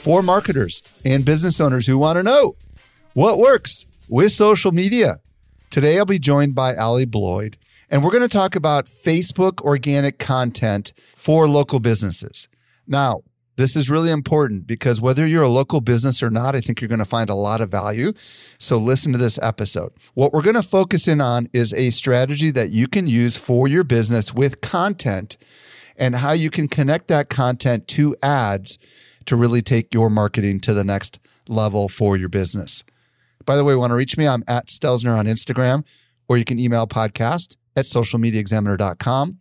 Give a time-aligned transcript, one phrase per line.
[0.00, 2.54] for marketers and business owners who want to know
[3.12, 5.18] what works with social media.
[5.68, 7.58] Today, I'll be joined by Allie Bloyd,
[7.90, 12.48] and we're going to talk about Facebook organic content for local businesses.
[12.86, 13.22] Now,
[13.56, 16.88] this is really important because whether you're a local business or not, I think you're
[16.88, 18.12] going to find a lot of value.
[18.58, 19.92] So listen to this episode.
[20.14, 23.68] What we're going to focus in on is a strategy that you can use for
[23.68, 25.36] your business with content
[25.94, 28.78] and how you can connect that content to ads
[29.30, 32.82] to really take your marketing to the next level for your business.
[33.46, 34.26] By the way, want to reach me?
[34.26, 35.84] I'm at Stelzner on Instagram,
[36.28, 39.38] or you can email podcast at socialmediaexaminer.com.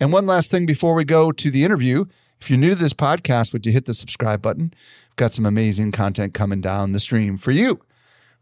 [0.00, 2.06] And one last thing before we go to the interview,
[2.40, 4.72] if you're new to this podcast, would you hit the subscribe button?
[5.10, 7.78] I've got some amazing content coming down the stream for you.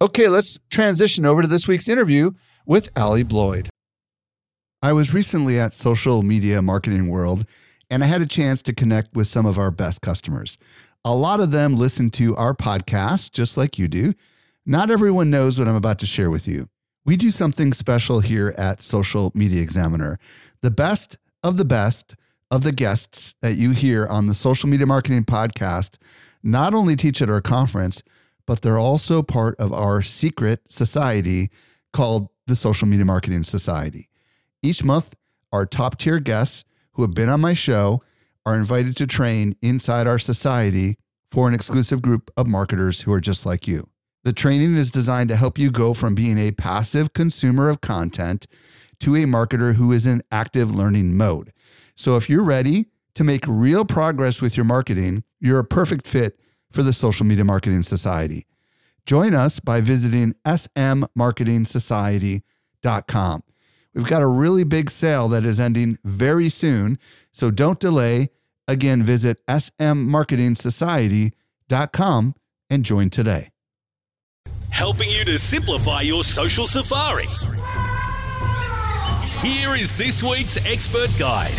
[0.01, 2.31] Okay, let's transition over to this week's interview
[2.65, 3.69] with Allie Bloyd.
[4.81, 7.45] I was recently at Social Media Marketing World
[7.91, 10.59] and I had a chance to connect with some of our best customers.
[11.07, 14.13] A lot of them listen to our podcast just like you do.
[14.67, 16.69] Not everyone knows what I'm about to share with you.
[17.05, 20.19] We do something special here at Social Media Examiner.
[20.63, 22.17] The best of the best
[22.51, 25.97] of the guests that you hear on the Social Media Marketing Podcast
[26.43, 28.03] not only teach at our conference,
[28.45, 31.51] but they're also part of our secret society
[31.93, 34.09] called the Social Media Marketing Society.
[34.61, 35.15] Each month,
[35.53, 36.65] our top tier guests
[36.95, 38.03] who have been on my show
[38.47, 40.97] are invited to train inside our society
[41.31, 43.89] for an exclusive group of marketers who are just like you.
[44.25, 48.47] The training is designed to help you go from being a passive consumer of content
[49.01, 51.53] to a marketer who is in active learning mode.
[51.95, 56.39] So if you're ready to make real progress with your marketing, you're a perfect fit
[56.71, 58.47] for the Social Media Marketing Society.
[59.07, 63.43] Join us by visiting smmarketingsociety.com.
[63.95, 66.99] We've got a really big sale that is ending very soon,
[67.33, 68.29] so don't delay.
[68.69, 72.35] Again, visit smmarketingsociety.com
[72.69, 73.51] and join today.
[74.71, 77.27] Helping you to simplify your social safari.
[79.41, 81.55] Here is this week's expert guide.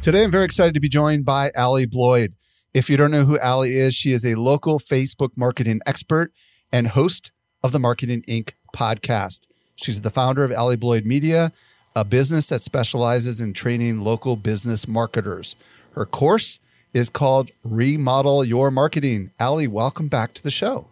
[0.00, 2.34] Today, I'm very excited to be joined by Allie Bloyd.
[2.72, 6.32] If you don't know who Allie is, she is a local Facebook marketing expert
[6.72, 7.32] and host
[7.62, 8.52] of the Marketing Inc.
[8.74, 9.40] podcast.
[9.74, 11.50] She's the founder of Allie Bloyd Media,
[11.96, 15.56] a business that specializes in training local business marketers.
[15.94, 16.60] Her course
[16.92, 19.30] is called Remodel Your Marketing.
[19.38, 20.86] Allie, welcome back to the show.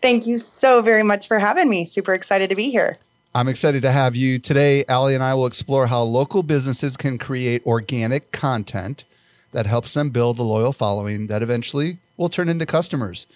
[0.00, 1.84] Thank you so very much for having me.
[1.84, 2.96] Super excited to be here.
[3.34, 4.38] I'm excited to have you.
[4.38, 9.04] Today, Allie and I will explore how local businesses can create organic content
[9.52, 13.26] that helps them build a loyal following that eventually will turn into customers.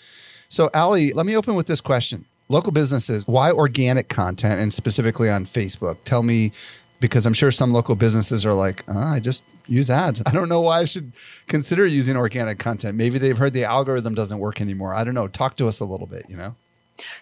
[0.48, 5.30] So, Allie, let me open with this question local businesses, why organic content and specifically
[5.30, 5.96] on Facebook?
[6.04, 6.52] Tell me,
[7.02, 10.22] because I'm sure some local businesses are like, oh, I just use ads.
[10.26, 11.12] I don't know why I should
[11.48, 12.96] consider using organic content.
[12.96, 14.94] Maybe they've heard the algorithm doesn't work anymore.
[14.94, 15.28] I don't know.
[15.28, 16.54] Talk to us a little bit, you know?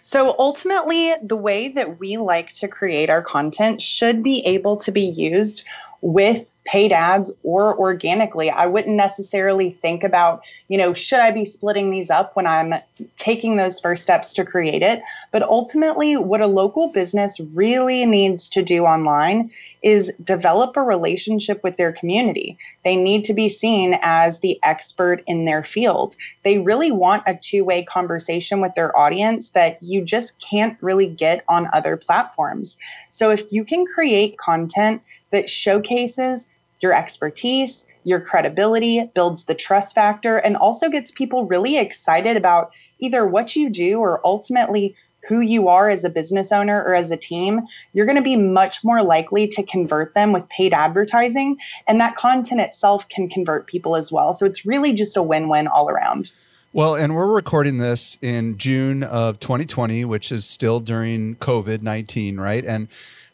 [0.02, 4.92] So ultimately, the way that we like to create our content should be able to
[4.92, 5.64] be used
[6.02, 8.48] with paid ads or organically.
[8.48, 12.74] I wouldn't necessarily think about, you know, should I be splitting these up when I'm
[13.16, 15.02] taking those first steps to create it?
[15.32, 19.50] But ultimately, what a local business really needs to do online
[19.82, 22.56] is develop a relationship with their community.
[22.84, 26.14] They need to be seen as the expert in their field.
[26.44, 31.08] They really want a two way conversation with their audience that you just can't really
[31.08, 32.78] get on other platforms.
[33.10, 35.02] So if you can create content
[35.32, 36.46] that showcases
[36.82, 42.72] your expertise, your credibility, builds the trust factor, and also gets people really excited about
[42.98, 44.96] either what you do or ultimately
[45.28, 47.60] who you are as a business owner or as a team,
[47.92, 51.58] you're going to be much more likely to convert them with paid advertising.
[51.86, 54.32] And that content itself can convert people as well.
[54.32, 56.32] So it's really just a win win all around.
[56.72, 62.38] Well, and we're recording this in June of 2020, which is still during COVID 19,
[62.38, 62.64] right?
[62.64, 62.88] And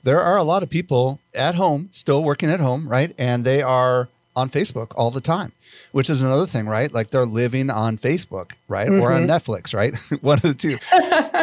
[0.07, 3.13] there are a lot of people at home, still working at home, right?
[3.19, 5.51] And they are on Facebook all the time,
[5.91, 6.93] which is another thing, right?
[6.93, 8.87] Like they're living on Facebook, right?
[8.87, 9.03] Mm-hmm.
[9.03, 9.31] Or on mm-hmm.
[9.33, 9.99] Netflix, right?
[10.23, 10.77] One of the two,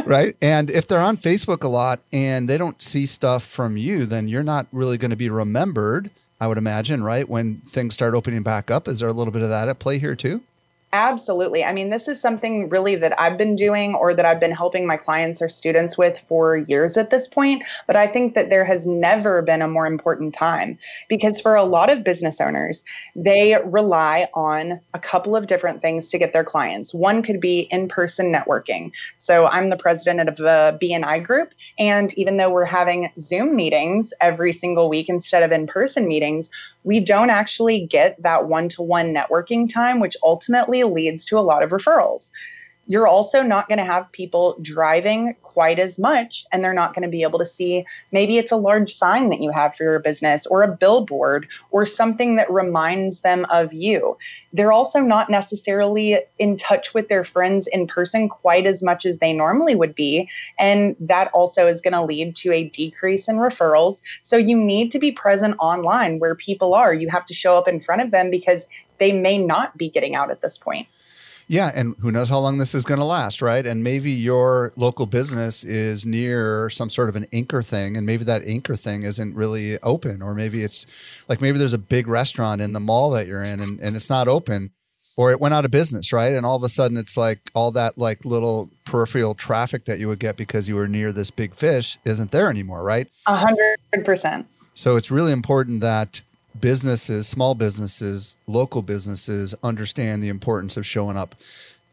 [0.09, 0.37] right?
[0.41, 4.29] And if they're on Facebook a lot and they don't see stuff from you, then
[4.29, 7.27] you're not really going to be remembered, I would imagine, right?
[7.27, 8.87] When things start opening back up.
[8.87, 10.41] Is there a little bit of that at play here too?
[10.93, 11.63] Absolutely.
[11.63, 14.85] I mean, this is something really that I've been doing or that I've been helping
[14.85, 17.63] my clients or students with for years at this point.
[17.87, 20.77] But I think that there has never been a more important time
[21.09, 22.83] because for a lot of business owners,
[23.15, 26.93] they rely on a couple of different things to get their clients.
[26.93, 28.91] One could be in person networking.
[29.17, 31.53] So I'm the president of the BNI group.
[31.79, 36.51] And even though we're having Zoom meetings every single week instead of in person meetings,
[36.83, 41.41] we don't actually get that one to one networking time, which ultimately leads to a
[41.41, 42.31] lot of referrals.
[42.85, 47.03] You're also not going to have people driving quite as much, and they're not going
[47.03, 49.99] to be able to see maybe it's a large sign that you have for your
[49.99, 54.17] business, or a billboard, or something that reminds them of you.
[54.51, 59.19] They're also not necessarily in touch with their friends in person quite as much as
[59.19, 60.29] they normally would be.
[60.59, 64.01] And that also is going to lead to a decrease in referrals.
[64.23, 66.93] So you need to be present online where people are.
[66.93, 70.15] You have to show up in front of them because they may not be getting
[70.15, 70.87] out at this point.
[71.47, 73.65] Yeah, and who knows how long this is going to last, right?
[73.65, 78.23] And maybe your local business is near some sort of an anchor thing, and maybe
[78.23, 82.61] that anchor thing isn't really open, or maybe it's like maybe there's a big restaurant
[82.61, 84.71] in the mall that you're in and, and it's not open,
[85.17, 86.33] or it went out of business, right?
[86.33, 90.07] And all of a sudden it's like all that like little peripheral traffic that you
[90.07, 93.07] would get because you were near this big fish isn't there anymore, right?
[93.27, 94.47] A hundred percent.
[94.73, 96.23] So it's really important that
[96.59, 101.35] businesses, small businesses, local businesses understand the importance of showing up.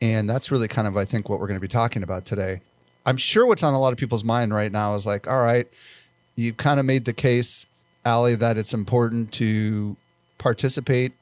[0.03, 2.61] And that's really kind of, I think, what we're going to be talking about today.
[3.07, 5.67] I'm sure what's on a lot of people's mind right now is like, all right,
[6.37, 7.67] you kind of made the case,
[8.05, 9.97] Allie, that it's important to
[10.39, 11.13] participate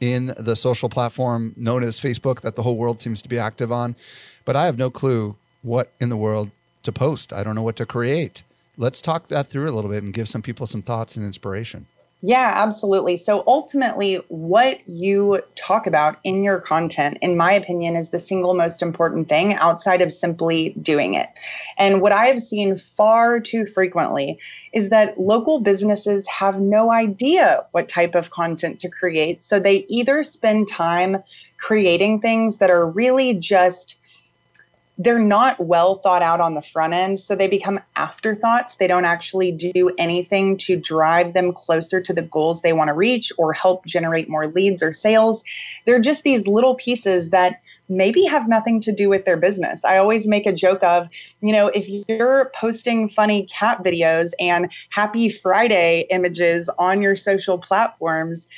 [0.00, 3.72] in the social platform known as Facebook that the whole world seems to be active
[3.72, 3.96] on.
[4.44, 6.50] But I have no clue what in the world
[6.82, 7.32] to post.
[7.32, 8.42] I don't know what to create.
[8.76, 11.86] Let's talk that through a little bit and give some people some thoughts and inspiration.
[12.22, 13.18] Yeah, absolutely.
[13.18, 18.54] So ultimately, what you talk about in your content, in my opinion, is the single
[18.54, 21.28] most important thing outside of simply doing it.
[21.76, 24.40] And what I have seen far too frequently
[24.72, 29.42] is that local businesses have no idea what type of content to create.
[29.42, 31.18] So they either spend time
[31.58, 33.96] creating things that are really just
[34.98, 37.20] they're not well thought out on the front end.
[37.20, 38.76] So they become afterthoughts.
[38.76, 42.94] They don't actually do anything to drive them closer to the goals they want to
[42.94, 45.44] reach or help generate more leads or sales.
[45.84, 49.84] They're just these little pieces that maybe have nothing to do with their business.
[49.84, 51.08] I always make a joke of,
[51.42, 57.58] you know, if you're posting funny cat videos and happy Friday images on your social
[57.58, 58.48] platforms,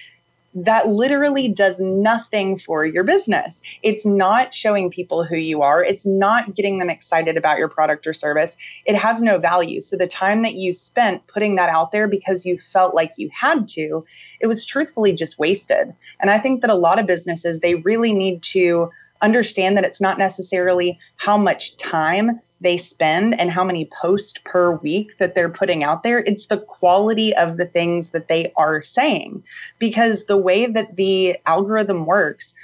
[0.65, 3.63] that literally does nothing for your business.
[3.83, 8.07] It's not showing people who you are, it's not getting them excited about your product
[8.07, 8.57] or service.
[8.87, 9.81] It has no value.
[9.81, 13.31] So the time that you spent putting that out there because you felt like you
[13.33, 14.05] had to,
[14.41, 15.95] it was truthfully just wasted.
[16.21, 18.91] And I think that a lot of businesses, they really need to
[19.23, 24.73] understand that it's not necessarily how much time they spend and how many posts per
[24.73, 26.19] week that they're putting out there.
[26.21, 29.45] It's the quality of the things that they are saying.
[29.79, 32.55] Because the way that the algorithm works,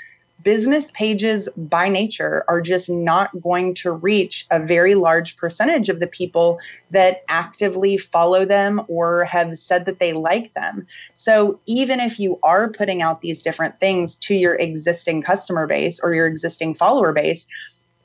[0.44, 5.98] business pages by nature are just not going to reach a very large percentage of
[5.98, 6.60] the people
[6.90, 10.86] that actively follow them or have said that they like them.
[11.14, 15.98] So even if you are putting out these different things to your existing customer base
[15.98, 17.46] or your existing follower base,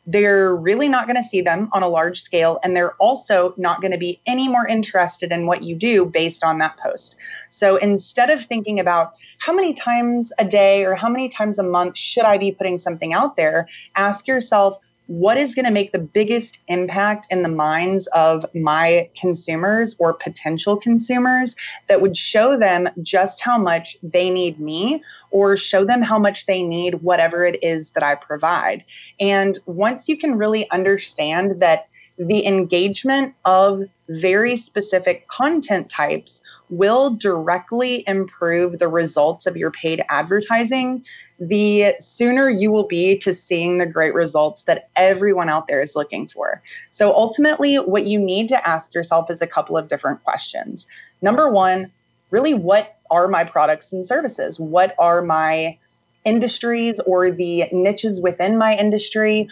[0.10, 3.80] they're really not going to see them on a large scale and they're also not
[3.80, 7.16] going to be any more interested in what you do based on that post.
[7.50, 11.64] So instead of thinking about how many times a day or how many times a
[11.64, 14.78] month should i be putting something out there ask yourself
[15.10, 20.14] what is going to make the biggest impact in the minds of my consumers or
[20.14, 21.56] potential consumers
[21.88, 26.46] that would show them just how much they need me or show them how much
[26.46, 28.86] they need whatever it is that I provide.
[29.20, 31.88] And once you can really understand that
[32.20, 40.04] the engagement of very specific content types will directly improve the results of your paid
[40.10, 41.06] advertising,
[41.40, 45.96] the sooner you will be to seeing the great results that everyone out there is
[45.96, 46.62] looking for.
[46.90, 50.88] So ultimately, what you need to ask yourself is a couple of different questions.
[51.22, 51.90] Number one,
[52.32, 54.60] really, what are my products and services?
[54.60, 55.78] What are my
[56.26, 59.48] industries or the niches within my industry?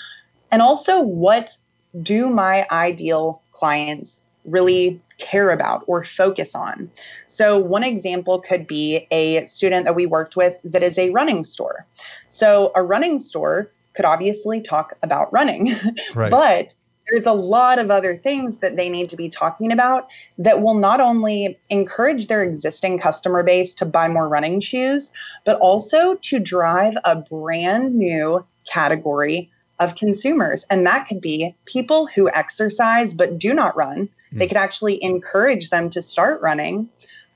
[0.52, 1.58] And also, what
[2.02, 6.90] do my ideal clients really care about or focus on?
[7.28, 11.44] So, one example could be a student that we worked with that is a running
[11.44, 11.86] store.
[12.30, 15.74] So, a running store could obviously talk about running,
[16.16, 16.32] right.
[16.32, 16.74] but
[17.10, 20.76] there's a lot of other things that they need to be talking about that will
[20.76, 25.12] not only encourage their existing customer base to buy more running shoes,
[25.46, 30.66] but also to drive a brand new category of consumers.
[30.70, 34.10] And that could be people who exercise but do not run.
[34.34, 34.40] Mm.
[34.40, 36.90] They could actually encourage them to start running.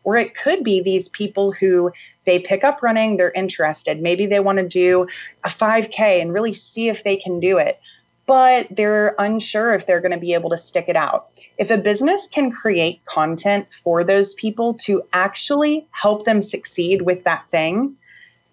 [0.03, 1.91] Or it could be these people who
[2.25, 4.01] they pick up running, they're interested.
[4.01, 5.07] Maybe they want to do
[5.43, 7.79] a 5K and really see if they can do it
[8.31, 11.29] but they're unsure if they're going to be able to stick it out.
[11.57, 17.25] If a business can create content for those people to actually help them succeed with
[17.25, 17.97] that thing,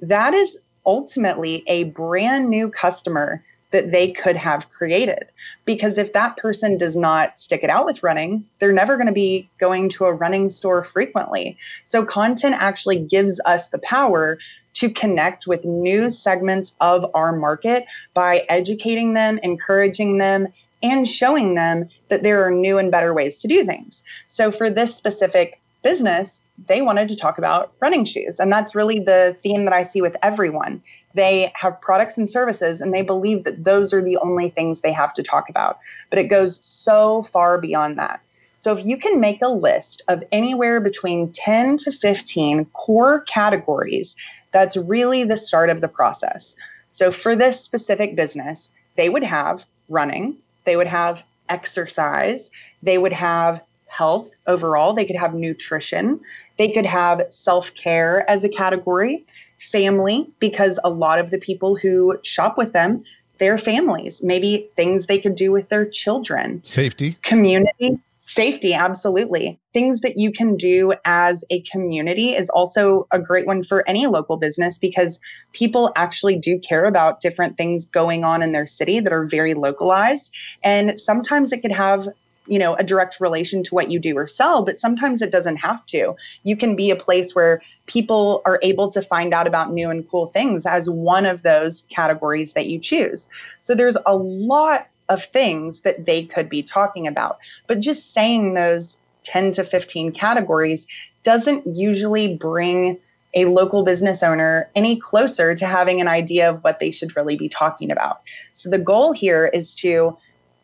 [0.01, 5.27] that is ultimately a brand new customer that they could have created.
[5.65, 9.13] Because if that person does not stick it out with running, they're never going to
[9.13, 11.57] be going to a running store frequently.
[11.85, 14.39] So, content actually gives us the power
[14.75, 17.85] to connect with new segments of our market
[18.15, 20.49] by educating them, encouraging them,
[20.83, 24.03] and showing them that there are new and better ways to do things.
[24.27, 28.41] So, for this specific business, they wanted to talk about running shoes.
[28.41, 30.83] And that's really the theme that I see with everyone.
[31.15, 34.93] They have products and services, and they believe that those are the only things they
[34.93, 35.79] have to talk about.
[36.11, 38.21] But it goes so far beyond that.
[38.61, 44.17] So if you can make a list of anywhere between 10 to 15 core categories,
[44.51, 46.57] that's really the start of the process.
[46.91, 52.51] So for this specific business, they would have running, they would have exercise,
[52.83, 54.93] they would have health overall.
[54.93, 56.21] They could have nutrition.
[56.57, 59.27] They could have self care as a category,
[59.59, 63.03] family, because a lot of the people who shop with them,
[63.39, 67.99] their families, maybe things they could do with their children, safety, community.
[68.29, 69.59] Safety, absolutely.
[69.73, 74.07] Things that you can do as a community is also a great one for any
[74.07, 75.19] local business because
[75.55, 79.55] people actually do care about different things going on in their city that are very
[79.55, 80.31] localized.
[80.63, 82.07] And sometimes it could have
[82.49, 85.57] you know a direct relation to what you do or sell but sometimes it doesn't
[85.57, 89.73] have to you can be a place where people are able to find out about
[89.73, 93.29] new and cool things as one of those categories that you choose
[93.61, 98.55] so there's a lot of things that they could be talking about but just saying
[98.55, 100.87] those 10 to 15 categories
[101.23, 102.99] doesn't usually bring
[103.35, 107.37] a local business owner any closer to having an idea of what they should really
[107.37, 108.23] be talking about.
[108.53, 110.17] So the goal here is to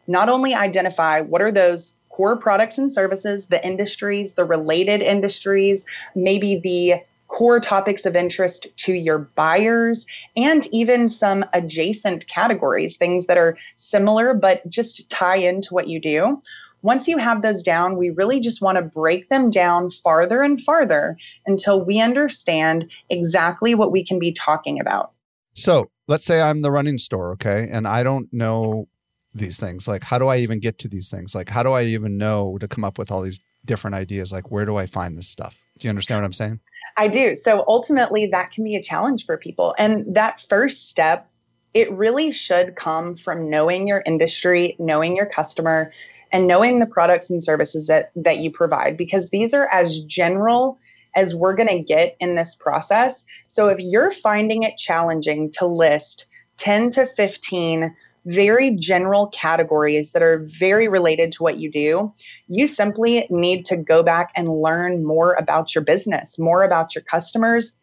[0.07, 5.85] not only identify what are those core products and services, the industries, the related industries,
[6.15, 6.95] maybe the
[7.29, 10.07] core topics of interest to your buyers,
[10.37, 16.01] and even some adjacent categories, things that are similar but just tie into what you
[16.01, 16.41] do.
[16.83, 20.61] Once you have those down, we really just want to break them down farther and
[20.61, 25.11] farther until we understand exactly what we can be talking about.
[25.55, 28.87] So let's say I'm the running store, okay, and I don't know
[29.35, 29.89] these things?
[29.89, 31.35] Like, how do I even get to these things?
[31.35, 34.33] Like, how do I even know to come up with all these different ideas?
[34.33, 35.55] Like, where do I find this stuff?
[35.79, 36.61] Do you understand what I'm saying?
[36.97, 37.35] I do.
[37.35, 39.75] So ultimately, that can be a challenge for people.
[39.79, 41.29] And that first step,
[41.73, 45.91] it really should come from knowing your industry, knowing your customer,
[46.31, 50.79] and knowing the products and services that, that you provide, because these are as general
[51.17, 53.25] as we're going to get in this process.
[53.47, 56.27] So if you're finding it challenging to list
[56.57, 57.95] 10 to 15
[58.27, 62.13] very general categories that are very related to what you do,
[62.49, 67.03] you simply need to go back and learn more about your business, more about your
[67.03, 67.75] customers,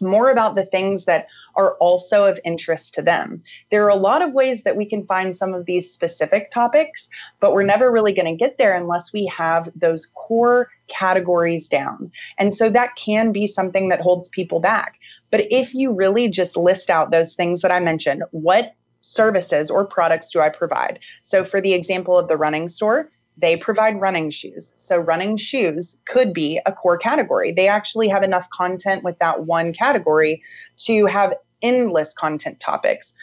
[0.00, 1.26] more about the things that
[1.56, 3.42] are also of interest to them.
[3.70, 7.08] There are a lot of ways that we can find some of these specific topics,
[7.40, 12.10] but we're never really going to get there unless we have those core categories down.
[12.38, 14.98] And so that can be something that holds people back.
[15.30, 18.74] But if you really just list out those things that I mentioned, what
[19.04, 21.00] services or products do I provide?
[21.22, 24.74] So, for the example of the running store, they provide running shoes.
[24.76, 27.52] So, running shoes could be a core category.
[27.52, 30.42] They actually have enough content with that one category
[30.80, 33.14] to have endless content topics.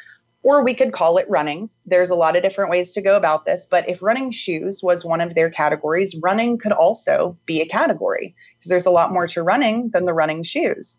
[0.44, 1.70] Or we could call it running.
[1.86, 5.06] There's a lot of different ways to go about this, but if running shoes was
[5.06, 9.28] one of their categories, running could also be a category because there's a lot more
[9.28, 10.98] to running than the running shoes.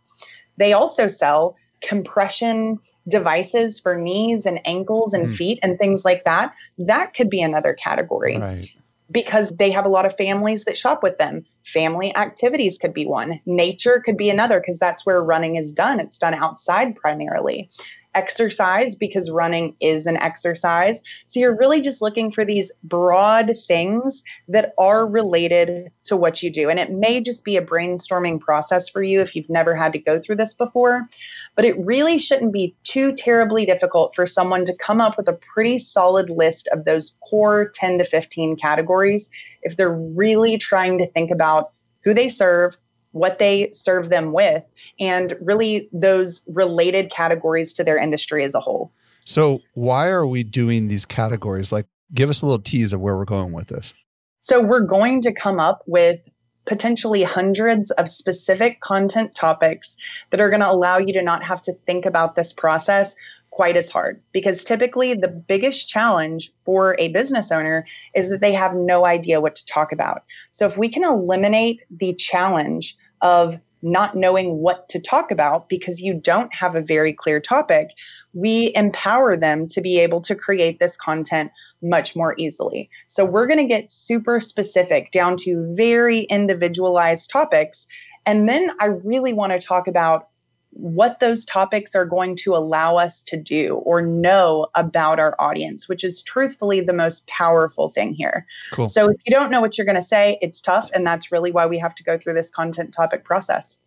[0.59, 5.37] They also sell compression devices for knees and ankles and mm.
[5.37, 8.39] feet and things like that, that could be another category.
[8.39, 8.69] Right.
[9.11, 11.45] Because they have a lot of families that shop with them.
[11.65, 16.01] Family activities could be one nature could be another because that's where running is done
[16.01, 17.69] it's done outside primarily
[18.15, 21.03] exercise because running is an exercise.
[21.27, 26.51] So you're really just looking for these broad things that are related to what you
[26.51, 26.69] do.
[26.69, 29.99] And it may just be a brainstorming process for you if you've never had to
[29.99, 31.07] go through this before,
[31.55, 35.39] but it really shouldn't be too terribly difficult for someone to come up with a
[35.55, 39.31] pretty solid list of those core 10 to 15 categories
[39.63, 41.62] if they're really trying to think about
[42.05, 42.77] who they serve,
[43.13, 44.65] what they serve them with,
[44.99, 48.93] and really those related categories to their industry as a whole.
[49.25, 51.71] So, why are we doing these categories?
[51.71, 53.95] Like, give us a little tease of where we're going with this.
[54.41, 56.21] So, we're going to come up with
[56.65, 59.97] potentially hundreds of specific content topics
[60.31, 63.15] that are going to allow you to not have to think about this process
[63.53, 68.53] quite as hard because typically the biggest challenge for a business owner is that they
[68.53, 70.25] have no idea what to talk about.
[70.53, 76.01] So if we can eliminate the challenge of not knowing what to talk about because
[76.01, 77.89] you don't have a very clear topic,
[78.33, 81.51] we empower them to be able to create this content
[81.83, 82.89] much more easily.
[83.09, 87.87] So, we're going to get super specific down to very individualized topics.
[88.25, 90.29] And then I really want to talk about
[90.73, 95.89] what those topics are going to allow us to do or know about our audience,
[95.89, 98.47] which is truthfully the most powerful thing here.
[98.73, 98.89] Cool.
[98.89, 100.91] So if you don't know what you're going to say, it's tough.
[100.95, 103.79] And that's really why we have to go through this content topic process.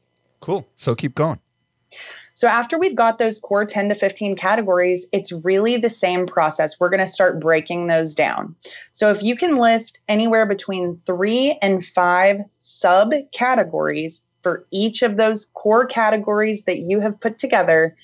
[0.42, 0.68] Cool.
[0.75, 1.39] So keep going.
[2.36, 6.80] So after we've got those core 10 to 15 categories, it's really the same process.
[6.80, 8.56] We're going to start breaking those down.
[8.92, 15.50] So if you can list anywhere between three and five subcategories for each of those
[15.56, 17.96] core categories that you have put together,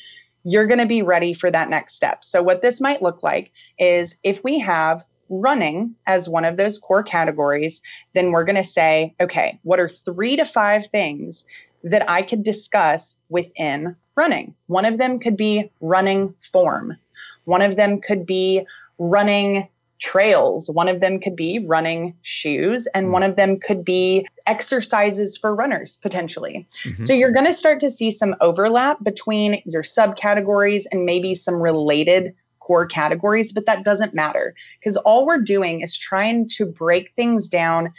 [0.43, 2.25] you're going to be ready for that next step.
[2.25, 6.79] So, what this might look like is if we have running as one of those
[6.79, 7.79] core categories,
[8.13, 11.45] then we're going to say, okay, what are three to five things
[11.83, 14.55] that I could discuss within running?
[14.65, 16.98] One of them could be running form,
[17.45, 18.65] one of them could be
[18.98, 19.69] running
[20.01, 20.70] trails.
[20.70, 25.55] One of them could be running shoes, and one of them could be exercises for
[25.55, 26.68] runners potentially.
[26.83, 27.05] Mm-hmm.
[27.05, 31.55] So you're going to start to see some overlap between your subcategories and maybe some
[31.55, 37.11] related core categories, but that doesn't matter because all we're doing is trying to break
[37.16, 37.94] things down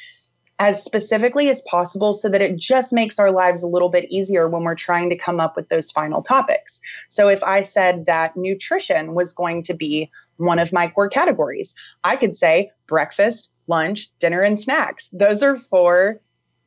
[0.59, 4.49] as specifically as possible so that it just makes our lives a little bit easier
[4.49, 6.81] when we're trying to come up with those final topics.
[7.09, 10.09] So if I said that nutrition was going to be
[10.45, 11.75] one of my core categories,
[12.05, 15.09] I could say breakfast, lunch, dinner, and snacks.
[15.13, 16.21] Those are four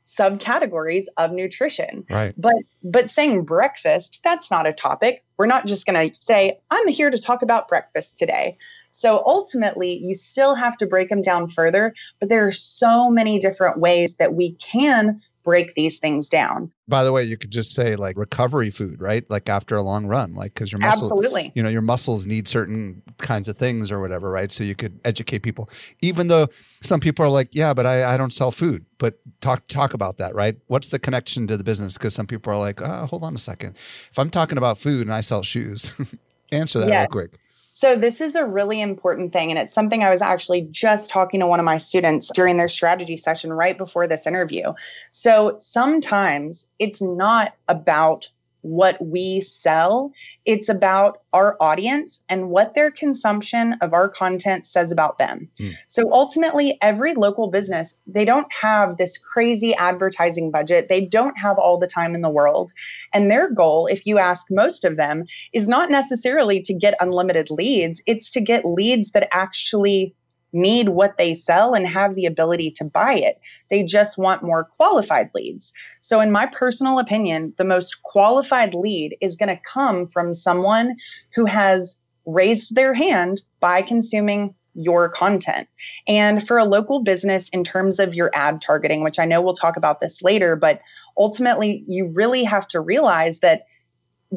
[0.05, 2.05] subcategories of nutrition.
[2.09, 2.33] Right.
[2.38, 5.23] But but saying breakfast, that's not a topic.
[5.38, 8.57] We're not just going to say I'm here to talk about breakfast today.
[8.91, 13.39] So ultimately, you still have to break them down further, but there are so many
[13.39, 16.71] different ways that we can break these things down.
[16.88, 19.23] By the way, you could just say like recovery food, right?
[19.29, 22.47] Like after a long run, like because your muscles, absolutely, you know, your muscles need
[22.47, 24.51] certain kinds of things or whatever, right?
[24.51, 25.69] So you could educate people,
[26.01, 26.47] even though
[26.81, 28.86] some people are like, yeah, but I, I don't sell food.
[28.97, 30.58] But talk talk about that, right?
[30.67, 31.93] What's the connection to the business?
[31.93, 35.03] Because some people are like, oh, hold on a second, if I'm talking about food
[35.03, 35.93] and I sell shoes,
[36.51, 37.39] answer that real quick.
[37.86, 39.52] So, this is a really important thing.
[39.52, 42.67] And it's something I was actually just talking to one of my students during their
[42.67, 44.74] strategy session right before this interview.
[45.12, 48.28] So, sometimes it's not about
[48.65, 50.12] what we sell.
[50.43, 55.47] It's about our audience and what their consumption of our content says about them.
[55.60, 55.75] Mm.
[55.88, 60.88] So ultimately, every local business, they don't have this crazy advertising budget.
[60.89, 62.71] They don't have all the time in the world.
[63.13, 67.51] And their goal, if you ask most of them, is not necessarily to get unlimited
[67.51, 70.15] leads, it's to get leads that actually
[70.56, 73.39] need what they sell and have the ability to buy it.
[73.70, 75.74] They just want more qualified leads.
[76.02, 80.96] So, in my personal opinion, the most qualified lead is going to come from someone
[81.34, 85.68] who has raised their hand by consuming your content.
[86.08, 89.54] And for a local business, in terms of your ad targeting, which I know we'll
[89.54, 90.82] talk about this later, but
[91.18, 93.63] ultimately, you really have to realize that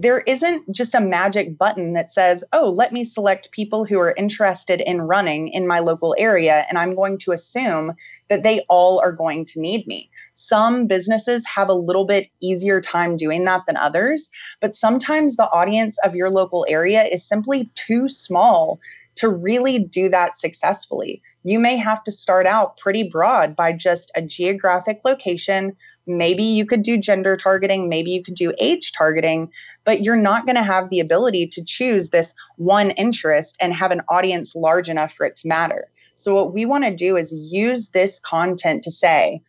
[0.01, 4.15] there isn't just a magic button that says, oh, let me select people who are
[4.17, 7.95] interested in running in my local area, and I'm going to assume
[8.29, 10.09] that they all are going to need me.
[10.35, 14.31] Some businesses have a little bit easier time doing that than others,
[14.61, 18.79] but sometimes the audience of your local area is simply too small
[19.19, 21.21] to really do that successfully.
[21.43, 25.77] You may have to start out pretty broad by just a geographic location.
[26.09, 29.53] Maybe you could do gender targeting, maybe you could do age targeting,
[29.85, 33.91] but you're not going to have the ability to choose this one interest and have
[33.91, 35.89] an audience large enough for it to matter.
[36.15, 39.43] So, what we want to do is use this content to say,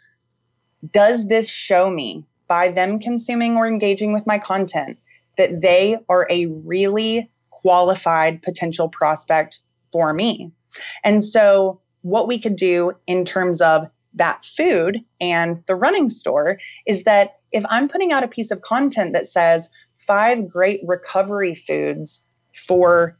[0.92, 4.98] does this show me by them consuming or engaging with my content
[5.38, 10.52] that they are a really qualified potential prospect for me?
[11.04, 16.60] And so, what we could do in terms of that food and the running store
[16.86, 21.56] is that if I'm putting out a piece of content that says five great recovery
[21.56, 23.18] foods for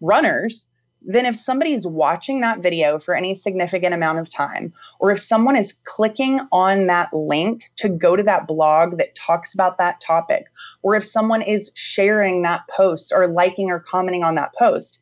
[0.00, 0.68] runners,
[1.04, 5.18] then if somebody is watching that video for any significant amount of time, or if
[5.18, 10.00] someone is clicking on that link to go to that blog that talks about that
[10.00, 10.46] topic,
[10.82, 15.00] or if someone is sharing that post or liking or commenting on that post,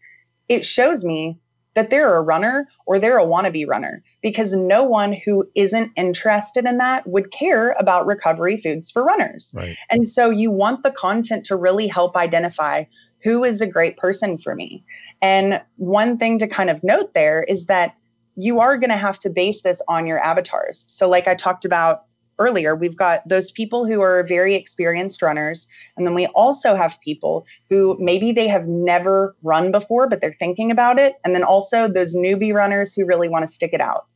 [0.48, 1.38] it shows me
[1.74, 6.66] that they're a runner or they're a wannabe runner because no one who isn't interested
[6.66, 9.52] in that would care about recovery foods for runners.
[9.54, 9.76] Right.
[9.88, 12.84] And so you want the content to really help identify
[13.22, 14.84] who is a great person for me.
[15.20, 17.94] And one thing to kind of note there is that
[18.36, 20.84] you are going to have to base this on your avatars.
[20.88, 22.04] So, like I talked about
[22.40, 25.68] earlier, we've got those people who are very experienced runners.
[25.96, 30.36] And then we also have people who maybe they have never run before, but they're
[30.38, 31.14] thinking about it.
[31.24, 34.06] And then also those newbie runners who really want to stick it out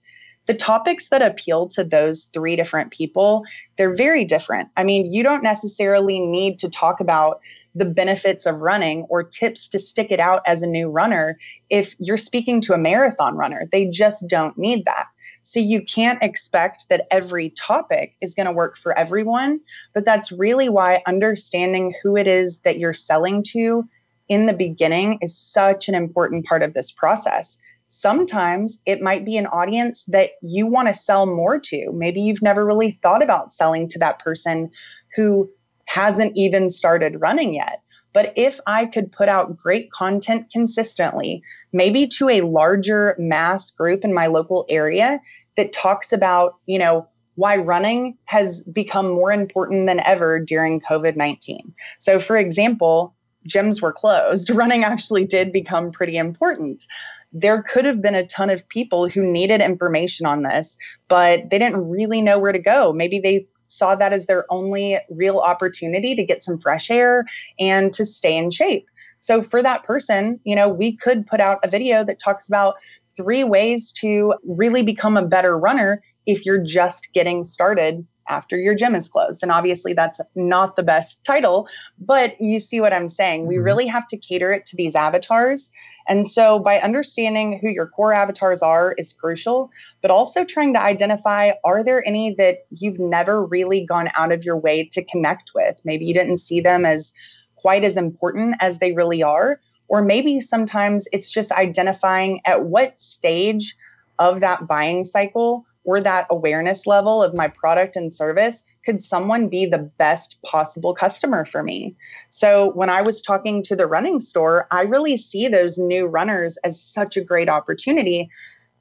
[0.46, 3.44] the topics that appeal to those three different people
[3.76, 7.40] they're very different i mean you don't necessarily need to talk about
[7.74, 11.38] the benefits of running or tips to stick it out as a new runner
[11.70, 15.06] if you're speaking to a marathon runner they just don't need that
[15.44, 19.61] so you can't expect that every topic is going to work for everyone
[19.92, 23.88] but that's really why understanding who it is that you're selling to
[24.28, 27.59] in the beginning is such an important part of this process
[27.96, 31.92] Sometimes it might be an audience that you want to sell more to.
[31.92, 34.68] Maybe you've never really thought about selling to that person
[35.14, 35.48] who
[35.87, 37.83] hasn't even started running yet.
[38.14, 44.05] But if I could put out great content consistently, maybe to a larger mass group
[44.05, 45.20] in my local area
[45.59, 51.16] that talks about, you know, why running has become more important than ever during COVID
[51.16, 51.74] 19.
[51.98, 53.14] So, for example,
[53.46, 56.87] gyms were closed, running actually did become pretty important
[57.35, 61.59] there could have been a ton of people who needed information on this, but they
[61.59, 62.92] didn't really know where to go.
[62.92, 67.24] Maybe they saw that as their only real opportunity to get some fresh air
[67.58, 68.87] and to stay in shape.
[69.18, 72.76] So for that person, you know, we could put out a video that talks about
[73.16, 78.74] three ways to really become a better runner if you're just getting started after your
[78.74, 79.42] gym is closed.
[79.42, 83.46] And obviously, that's not the best title, but you see what I'm saying.
[83.46, 83.64] We mm-hmm.
[83.64, 85.70] really have to cater it to these avatars.
[86.08, 89.70] And so, by understanding who your core avatars are is crucial,
[90.02, 94.44] but also trying to identify are there any that you've never really gone out of
[94.44, 95.80] your way to connect with?
[95.84, 97.12] Maybe you didn't see them as
[97.56, 99.58] quite as important as they really are.
[99.88, 103.74] Or maybe sometimes it's just identifying at what stage
[104.18, 109.48] of that buying cycle or that awareness level of my product and service could someone
[109.48, 111.96] be the best possible customer for me?
[112.30, 116.58] So, when I was talking to the running store, I really see those new runners
[116.64, 118.30] as such a great opportunity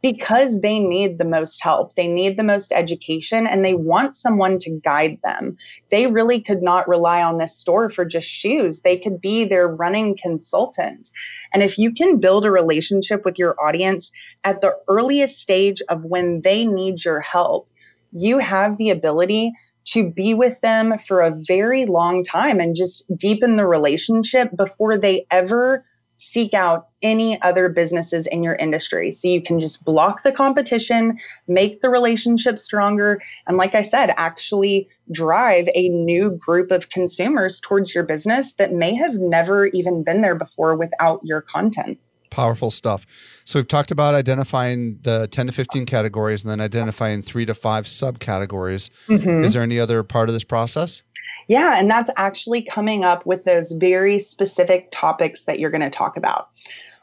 [0.04, 1.96] because they need the most help.
[1.96, 5.56] They need the most education and they want someone to guide them.
[5.92, 8.82] They really could not rely on this store for just shoes.
[8.82, 11.10] They could be their running consultant.
[11.54, 14.12] And if you can build a relationship with your audience
[14.44, 17.70] at the earliest stage of when they need your help,
[18.12, 19.54] you have the ability
[19.86, 24.98] to be with them for a very long time and just deepen the relationship before
[24.98, 25.86] they ever
[26.24, 29.12] seek out any other businesses in your industry.
[29.12, 34.14] So you can just block the competition, make the relationship stronger, and like I said,
[34.16, 40.04] actually drive a new group of consumers towards your business that may have never even
[40.04, 42.00] been there before without your content.
[42.30, 43.06] Powerful stuff.
[43.44, 47.54] So we've talked about identifying the 10 to 15 categories and then identifying three to
[47.54, 48.90] five subcategories.
[49.08, 49.44] Mm-hmm.
[49.44, 51.04] Is there any other part of this process?
[51.48, 55.90] Yeah, and that's actually coming up with those very specific topics that you're going to
[55.90, 56.50] talk about.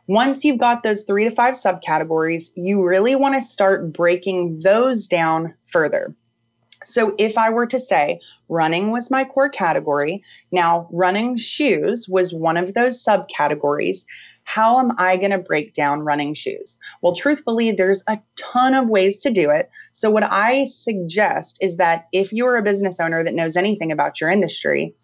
[0.07, 5.07] Once you've got those three to five subcategories, you really want to start breaking those
[5.07, 6.15] down further.
[6.85, 12.33] So, if I were to say running was my core category, now running shoes was
[12.33, 14.07] one of those subcategories,
[14.45, 16.79] how am I going to break down running shoes?
[17.03, 19.71] Well, truthfully, there's a ton of ways to do it.
[19.93, 24.21] So, what I suggest is that if you're a business owner that knows anything about
[24.21, 24.95] your industry,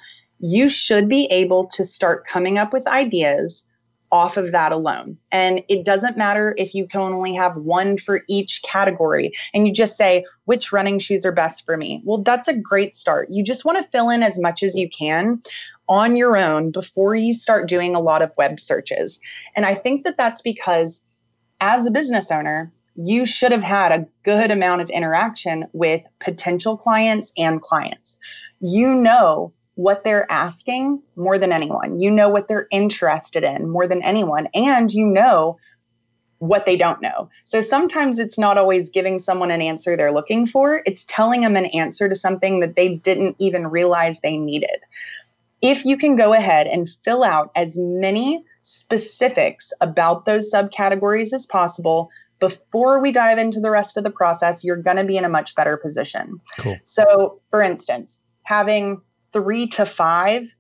[0.41, 3.65] you should be able to start coming up with ideas
[4.13, 5.19] off of that alone.
[5.33, 9.73] And it doesn't matter if you can only have one for each category and you
[9.73, 12.03] just say, which running shoes are best for me?
[12.05, 13.29] Well, that's a great start.
[13.31, 15.43] You just want to fill in as much as you can
[15.89, 19.21] on your own before you start doing a lot of web searches.
[19.55, 21.03] And I think that that's because
[21.61, 26.77] as a business owner, you should have had a good amount of interaction with potential
[26.77, 28.19] clients and clients.
[28.61, 32.01] You know what they're asking more than anyone.
[32.01, 34.49] You know what they're interested in more than anyone.
[34.55, 35.59] And you know
[36.39, 37.29] what they don't know.
[37.45, 41.57] So sometimes it's not always giving someone an answer they're looking for, it's telling them
[41.57, 44.79] an answer to something that they didn't even realize they needed.
[45.63, 51.47] If you can go ahead and fill out as many specifics about those subcategories as
[51.47, 55.25] possible, before we dive into the rest of the process, you're going to be in
[55.25, 56.41] a much better position.
[56.59, 56.77] Cool.
[56.85, 59.01] So, for instance, having
[59.33, 60.55] three to five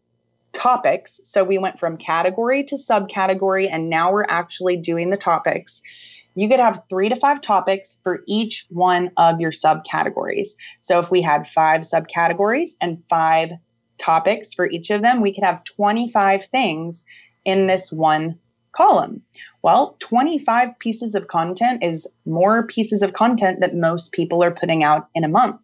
[0.52, 1.20] topics.
[1.24, 5.82] So, we went from category to subcategory, and now we're actually doing the topics.
[6.34, 10.48] You could have three to five topics for each one of your subcategories.
[10.80, 13.50] So, if we had five subcategories and five
[13.98, 17.04] topics for each of them, we could have 25 things
[17.44, 18.38] in this one
[18.72, 19.22] column.
[19.62, 24.84] Well, 25 pieces of content is more pieces of content that most people are putting
[24.84, 25.60] out in a month.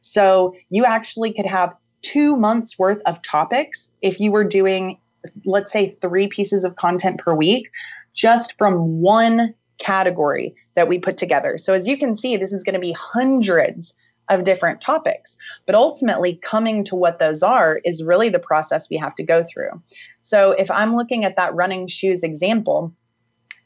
[0.00, 4.98] So you actually could have two months worth of topics if you were doing,
[5.44, 7.70] let's say, three pieces of content per week
[8.14, 11.58] just from one category that we put together.
[11.58, 13.94] So as you can see, this is going to be hundreds
[14.28, 15.38] of different topics.
[15.66, 19.44] But ultimately, coming to what those are is really the process we have to go
[19.44, 19.82] through.
[20.20, 22.92] So if I'm looking at that running shoes example,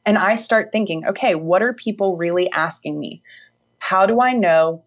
[0.07, 3.23] and I start thinking, okay, what are people really asking me?
[3.79, 4.83] How do I know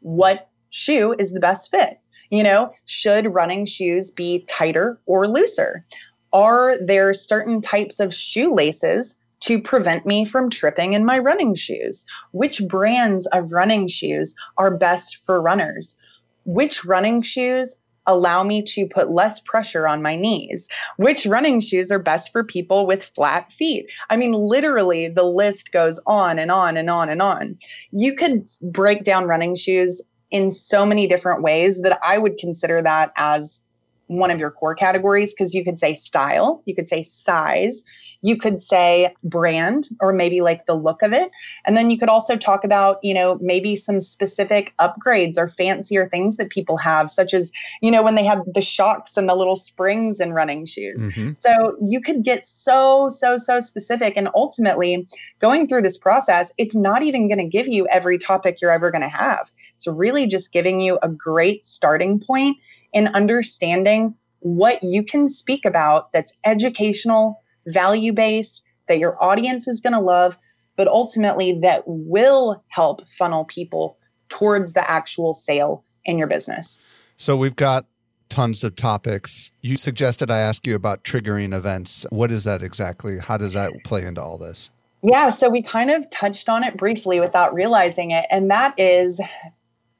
[0.00, 1.98] what shoe is the best fit?
[2.30, 5.84] You know, should running shoes be tighter or looser?
[6.32, 12.04] Are there certain types of shoelaces to prevent me from tripping in my running shoes?
[12.32, 15.96] Which brands of running shoes are best for runners?
[16.44, 17.76] Which running shoes
[18.08, 20.68] allow me to put less pressure on my knees?
[20.96, 23.86] Which running shoes are best for people with flat feet?
[24.10, 27.56] I mean, literally, the list goes on and on and on and on.
[27.92, 32.82] You could break down running shoes in so many different ways that I would consider
[32.82, 33.62] that as
[34.08, 37.82] one of your core categories because you could say style, you could say size,
[38.22, 41.30] you could say brand or maybe like the look of it.
[41.64, 46.08] And then you could also talk about, you know, maybe some specific upgrades or fancier
[46.08, 49.34] things that people have, such as, you know, when they have the shocks and the
[49.34, 51.00] little springs in running shoes.
[51.00, 51.32] Mm-hmm.
[51.32, 54.14] So you could get so, so, so specific.
[54.16, 55.06] And ultimately,
[55.40, 58.90] going through this process, it's not even going to give you every topic you're ever
[58.90, 59.50] going to have.
[59.76, 62.56] It's really just giving you a great starting point
[62.96, 69.80] in understanding what you can speak about that's educational, value based, that your audience is
[69.80, 70.38] going to love,
[70.76, 73.98] but ultimately that will help funnel people
[74.30, 76.78] towards the actual sale in your business.
[77.16, 77.84] So we've got
[78.30, 79.52] tons of topics.
[79.60, 82.06] You suggested I ask you about triggering events.
[82.08, 83.18] What is that exactly?
[83.18, 84.70] How does that play into all this?
[85.02, 88.24] Yeah, so we kind of touched on it briefly without realizing it.
[88.30, 89.20] And that is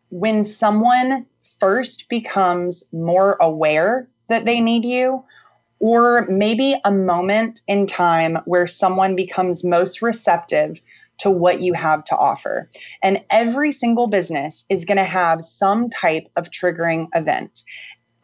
[0.09, 1.27] when someone
[1.61, 5.25] first becomes more aware that they need you
[5.79, 10.81] or maybe a moment in time where someone becomes most receptive
[11.19, 12.71] to what you have to offer.
[13.03, 17.63] And every single business is going to have some type of triggering event.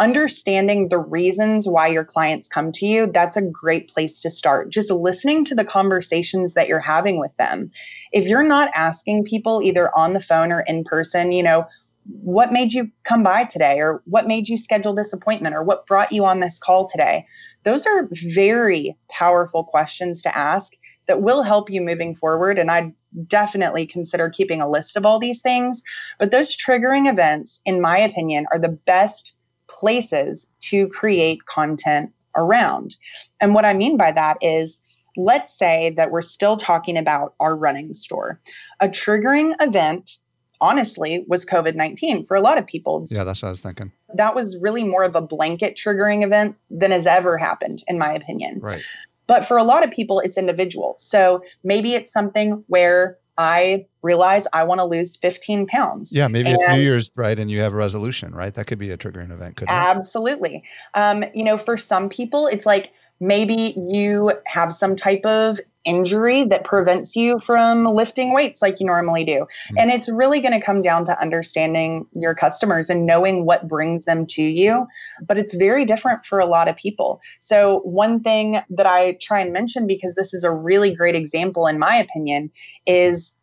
[0.01, 4.71] Understanding the reasons why your clients come to you, that's a great place to start.
[4.71, 7.71] Just listening to the conversations that you're having with them.
[8.13, 11.67] If you're not asking people either on the phone or in person, you know,
[12.05, 15.87] what made you come by today or what made you schedule this appointment or what
[15.87, 17.25] brought you on this call today?
[17.63, 20.73] Those are very powerful questions to ask
[21.07, 22.93] that will help you moving forward and i
[23.27, 25.83] definitely consider keeping a list of all these things.
[26.19, 29.35] But those triggering events in my opinion are the best
[29.69, 32.97] places to create content around.
[33.41, 34.81] And what i mean by that is
[35.17, 38.41] let's say that we're still talking about our running store.
[38.81, 40.19] A triggering event
[40.63, 43.07] honestly was COVID 19 for a lot of people.
[43.11, 43.93] Yeah, that's what I was thinking.
[44.15, 48.15] That was really more of a blanket triggering event than has ever happened, in my
[48.15, 48.61] opinion.
[48.61, 48.83] Right.
[49.27, 50.95] But for a lot of people, it's individual.
[50.99, 56.11] So maybe it's something where I realize I want to lose 15 pounds.
[56.13, 57.39] Yeah, maybe and it's New Year's, right?
[57.39, 58.55] And you have a resolution, right?
[58.55, 60.65] That could be a triggering event, could Absolutely.
[60.95, 66.45] Um, you know, for some people, it's like maybe you have some type of injury
[66.45, 69.33] that prevents you from lifting weights like you normally do.
[69.33, 69.79] Mm-hmm.
[69.79, 74.05] And it's really going to come down to understanding your customers and knowing what brings
[74.05, 74.87] them to you.
[75.25, 77.21] But it's very different for a lot of people.
[77.39, 81.69] So, one thing that I try and mention, because this is a really great example,
[81.69, 82.51] in my opinion,
[82.87, 83.35] is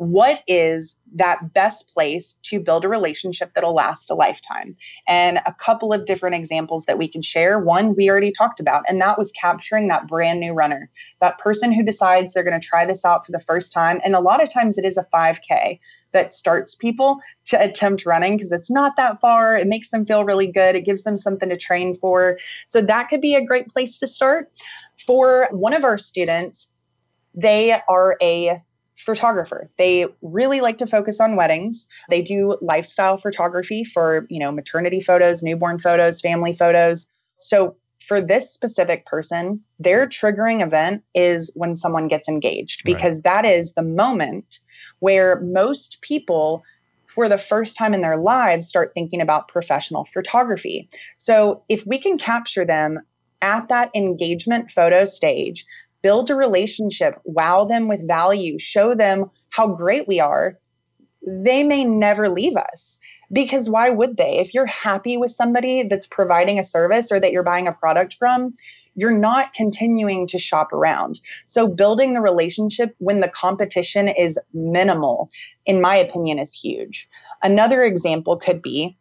[0.00, 4.74] what is that best place to build a relationship that'll last a lifetime?
[5.06, 7.58] And a couple of different examples that we can share.
[7.58, 10.88] One, we already talked about, and that was capturing that brand new runner,
[11.20, 14.00] that person who decides they're going to try this out for the first time.
[14.02, 15.78] And a lot of times it is a 5K
[16.12, 19.54] that starts people to attempt running because it's not that far.
[19.54, 22.38] It makes them feel really good, it gives them something to train for.
[22.68, 24.50] So that could be a great place to start.
[25.06, 26.70] For one of our students,
[27.34, 28.62] they are a
[29.04, 29.70] photographer.
[29.78, 31.88] They really like to focus on weddings.
[32.08, 37.08] They do lifestyle photography for, you know, maternity photos, newborn photos, family photos.
[37.36, 43.24] So for this specific person, their triggering event is when someone gets engaged because right.
[43.24, 44.60] that is the moment
[44.98, 46.62] where most people
[47.06, 50.88] for the first time in their lives start thinking about professional photography.
[51.16, 53.00] So if we can capture them
[53.42, 55.64] at that engagement photo stage,
[56.02, 60.58] build a relationship, wow them with value, show them how great we are,
[61.26, 62.98] they may never leave us.
[63.32, 64.38] Because why would they?
[64.38, 68.16] If you're happy with somebody that's providing a service or that you're buying a product
[68.18, 68.54] from,
[68.96, 71.20] you're not continuing to shop around.
[71.46, 75.30] So, building the relationship when the competition is minimal,
[75.64, 77.08] in my opinion, is huge.
[77.42, 78.96] Another example could be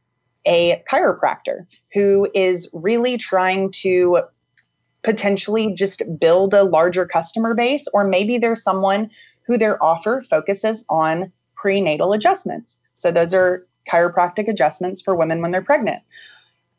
[0.46, 4.22] a chiropractor who is really trying to
[5.04, 9.10] potentially just build a larger customer base, or maybe there's someone
[9.44, 12.80] who their offer focuses on prenatal adjustments.
[12.96, 16.04] So those are chiropractic adjustments for women when they're pregnant.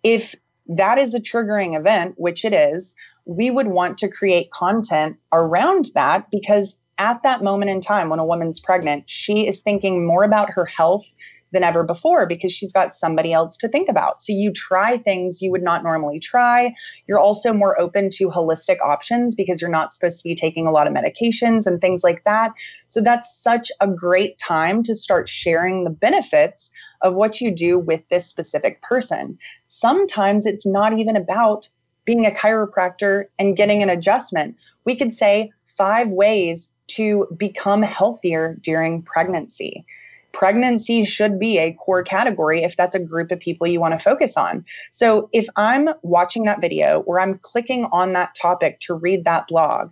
[0.02, 0.34] If
[0.68, 5.90] that is a triggering event, which it is, we would want to create content around
[5.94, 10.22] that because at that moment in time when a woman's pregnant, she is thinking more
[10.22, 11.04] about her health
[11.52, 14.22] than ever before because she's got somebody else to think about.
[14.22, 16.74] So you try things you would not normally try.
[17.06, 20.70] You're also more open to holistic options because you're not supposed to be taking a
[20.70, 22.52] lot of medications and things like that.
[22.88, 26.70] So that's such a great time to start sharing the benefits
[27.02, 29.38] of what you do with this specific person.
[29.66, 31.68] Sometimes it's not even about
[32.04, 34.56] being a chiropractor and getting an adjustment.
[34.84, 39.84] We could say five ways to become healthier during pregnancy
[40.32, 44.02] pregnancy should be a core category if that's a group of people you want to
[44.02, 44.64] focus on.
[44.92, 49.48] So if I'm watching that video or I'm clicking on that topic to read that
[49.48, 49.90] blog,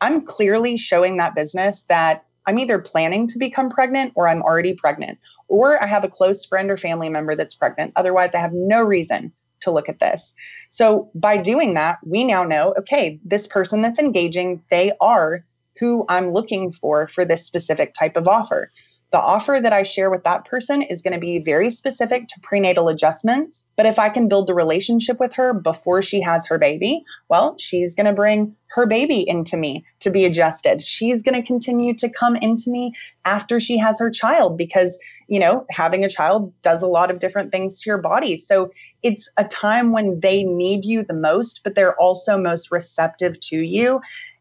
[0.00, 4.72] I'm clearly showing that business that I'm either planning to become pregnant or I'm already
[4.72, 7.92] pregnant, or I have a close friend or family member that's pregnant.
[7.94, 10.34] Otherwise, I have no reason to look at this.
[10.70, 15.44] So by doing that, we now know okay, this person that's engaging, they are
[15.78, 18.72] who I'm looking for for this specific type of offer.
[19.10, 22.40] The offer that I share with that person is going to be very specific to
[22.42, 23.64] prenatal adjustments.
[23.76, 27.56] But if I can build the relationship with her before she has her baby, well,
[27.58, 30.82] she's going to bring her baby into me to be adjusted.
[30.82, 32.92] She's going to continue to come into me
[33.24, 37.18] after she has her child because, you know, having a child does a lot of
[37.18, 38.36] different things to your body.
[38.38, 38.70] So
[39.02, 43.56] it's a time when they need you the most, but they're also most receptive to
[43.56, 44.00] you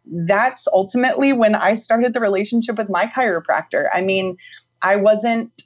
[0.09, 3.87] that's ultimately when I started the relationship with my chiropractor.
[3.93, 4.37] I mean,
[4.81, 5.63] I wasn't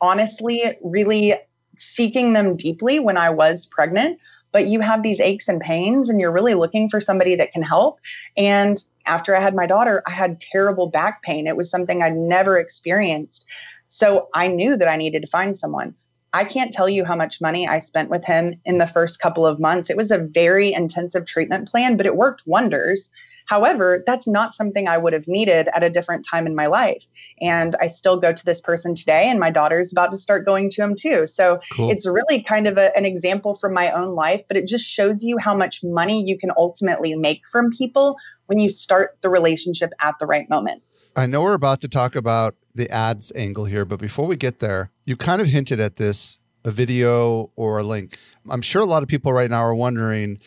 [0.00, 1.34] honestly really
[1.76, 4.18] seeking them deeply when I was pregnant,
[4.56, 7.62] but you have these aches and pains and you're really looking for somebody that can
[7.62, 8.00] help.
[8.38, 11.46] And after I had my daughter, I had terrible back pain.
[11.46, 13.44] It was something I'd never experienced.
[13.88, 15.94] So I knew that I needed to find someone.
[16.36, 19.46] I can't tell you how much money I spent with him in the first couple
[19.46, 19.88] of months.
[19.88, 23.10] It was a very intensive treatment plan, but it worked wonders.
[23.46, 27.06] However, that's not something I would have needed at a different time in my life.
[27.40, 30.44] And I still go to this person today, and my daughter is about to start
[30.44, 31.26] going to him too.
[31.26, 31.90] So cool.
[31.90, 35.22] it's really kind of a, an example from my own life, but it just shows
[35.22, 39.90] you how much money you can ultimately make from people when you start the relationship
[40.02, 40.82] at the right moment.
[41.16, 44.60] I know we're about to talk about the ads angle here, but before we get
[44.60, 48.18] there, you kind of hinted at this a video or a link.
[48.50, 50.38] I'm sure a lot of people right now are wondering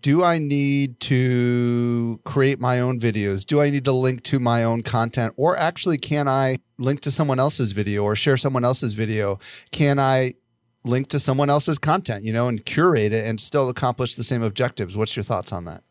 [0.00, 3.44] do I need to create my own videos?
[3.44, 5.34] Do I need to link to my own content?
[5.36, 9.40] Or actually, can I link to someone else's video or share someone else's video?
[9.72, 10.34] Can I
[10.84, 14.42] link to someone else's content, you know, and curate it and still accomplish the same
[14.42, 14.96] objectives?
[14.96, 15.82] What's your thoughts on that?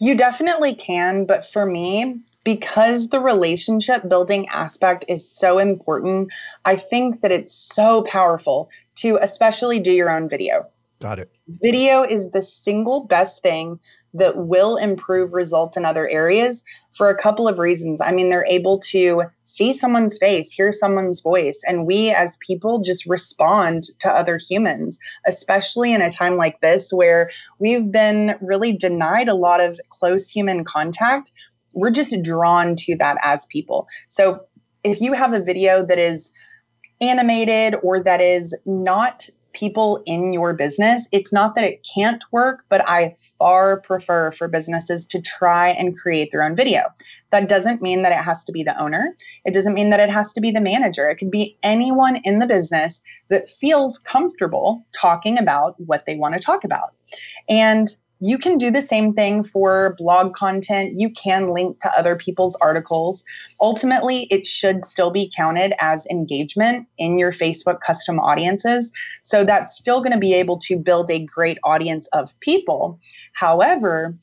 [0.00, 1.24] You definitely can.
[1.24, 6.28] But for me, because the relationship building aspect is so important,
[6.64, 10.66] I think that it's so powerful to especially do your own video
[11.04, 11.30] Got it.
[11.60, 13.78] Video is the single best thing
[14.14, 18.00] that will improve results in other areas for a couple of reasons.
[18.00, 22.80] I mean, they're able to see someone's face, hear someone's voice, and we as people
[22.80, 28.72] just respond to other humans, especially in a time like this where we've been really
[28.72, 31.32] denied a lot of close human contact.
[31.74, 33.86] We're just drawn to that as people.
[34.08, 34.46] So
[34.82, 36.32] if you have a video that is
[37.00, 42.64] animated or that is not people in your business, it's not that it can't work,
[42.68, 46.82] but I far prefer for businesses to try and create their own video.
[47.30, 49.16] That doesn't mean that it has to be the owner.
[49.44, 51.08] It doesn't mean that it has to be the manager.
[51.08, 56.34] It could be anyone in the business that feels comfortable talking about what they want
[56.34, 56.92] to talk about.
[57.48, 57.88] And
[58.24, 60.98] you can do the same thing for blog content.
[60.98, 63.22] You can link to other people's articles.
[63.60, 68.90] Ultimately, it should still be counted as engagement in your Facebook custom audiences.
[69.24, 72.98] So that's still going to be able to build a great audience of people.
[73.34, 74.16] However,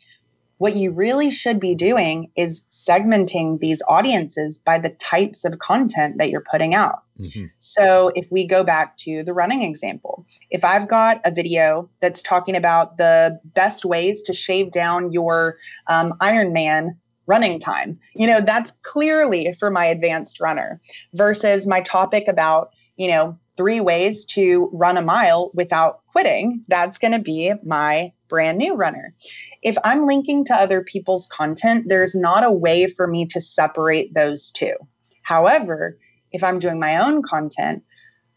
[0.62, 6.20] what you really should be doing is segmenting these audiences by the types of content
[6.20, 7.02] that you're putting out.
[7.18, 7.46] Mm-hmm.
[7.58, 12.22] So, if we go back to the running example, if I've got a video that's
[12.22, 15.58] talking about the best ways to shave down your
[15.88, 16.92] um, Ironman
[17.26, 20.80] running time, you know, that's clearly for my advanced runner
[21.16, 26.64] versus my topic about, you know, three ways to run a mile without quitting.
[26.68, 29.14] That's going to be my brand new runner.
[29.62, 34.14] If I'm linking to other people's content, there's not a way for me to separate
[34.14, 34.74] those two.
[35.22, 36.00] However,
[36.32, 37.84] if I'm doing my own content,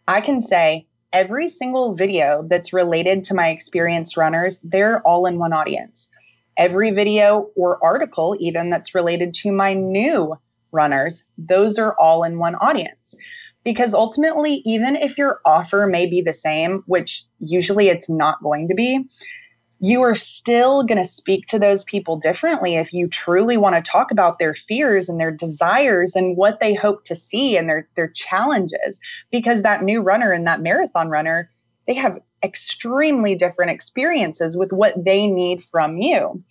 [0.09, 5.38] I can say every single video that's related to my experienced runners, they're all in
[5.38, 6.11] one audience.
[6.59, 10.34] Every video or article, even that's related to my new
[10.72, 13.14] runners, those are all in one audience.
[13.62, 18.68] Because ultimately, even if your offer may be the same, which usually it's not going
[18.68, 19.09] to be,
[19.81, 23.91] you are still going to speak to those people differently if you truly want to
[23.91, 27.89] talk about their fears and their desires and what they hope to see and their
[27.97, 29.01] their challenges.
[29.31, 31.51] Because that new runner and that marathon runner
[31.87, 36.43] they have extremely different experiences with what they need from you.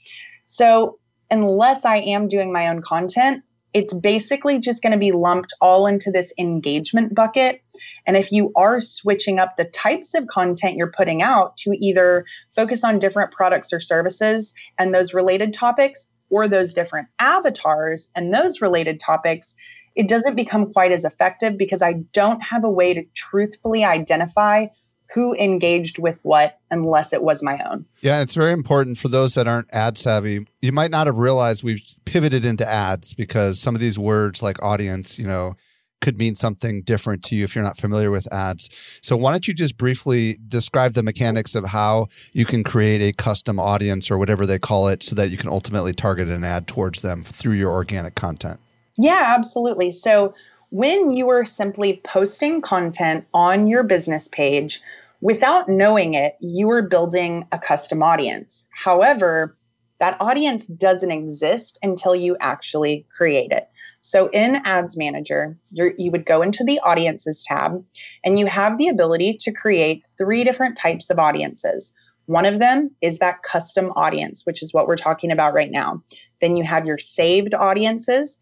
[0.48, 1.00] So
[1.32, 3.44] unless i am doing my own content
[3.74, 7.62] it's basically just going to be lumped all into this engagement bucket.
[8.06, 12.26] And if you are switching up the types of content you're putting out to either
[12.56, 18.34] focus on different products or services and those related topics, or those different avatars and
[18.34, 19.56] those related topics,
[19.96, 24.66] it doesn't become quite as effective because I don't have a way to truthfully identify
[25.14, 27.86] who engaged with what unless it was my own.
[28.02, 30.48] Yeah, it's very important for those that aren't ad savvy.
[30.62, 34.62] You might not have realized we've pivoted into ads because some of these words like
[34.64, 35.56] audience, you know,
[36.02, 38.70] could mean something different to you if you're not familiar with ads.
[39.02, 43.14] So why don't you just briefly describe the mechanics of how you can create a
[43.14, 46.68] custom audience or whatever they call it so that you can ultimately target an ad
[46.68, 48.60] towards them through your organic content?
[48.98, 49.92] Yeah, absolutely.
[49.94, 50.34] So
[50.72, 54.82] when you are simply posting content on your business page,
[55.24, 58.68] without knowing it, you are building a custom audience.
[58.78, 59.58] However,
[60.02, 63.70] that audience doesn't exist until you actually create it.
[64.02, 67.82] So in Ads Manager, you would go into the Audiences tab
[68.26, 71.94] and you have the ability to create three different types of audiences.
[72.26, 76.04] One of them is that custom audience, which is what we're talking about right now.
[76.42, 78.38] Then you have your saved audiences,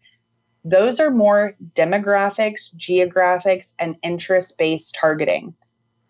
[0.64, 5.54] those are more demographics, geographics, and interest based targeting.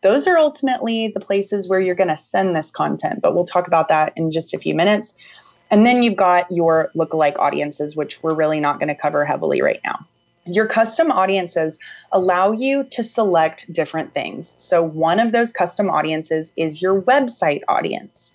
[0.02, 3.66] Those are ultimately the places where you're going to send this content, but we'll talk
[3.66, 5.14] about that in just a few minutes.
[5.70, 9.62] And then you've got your lookalike audiences, which we're really not going to cover heavily
[9.62, 10.06] right now.
[10.44, 11.78] Your custom audiences
[12.10, 14.56] allow you to select different things.
[14.58, 18.34] So, one of those custom audiences is your website audience.